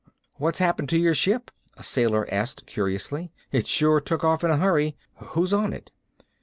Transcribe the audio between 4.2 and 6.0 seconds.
off in a hurry. Who's on it?"